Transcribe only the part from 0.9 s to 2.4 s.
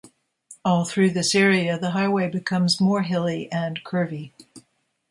this area, the highway